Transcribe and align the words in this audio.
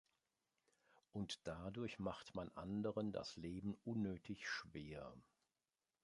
Und 1.13 1.39
dadurch 1.45 1.99
macht 1.99 2.33
man 2.33 2.49
anderen 2.55 3.11
das 3.11 3.35
Leben 3.37 3.75
unnötig 3.85 4.49
schwer. 4.49 5.13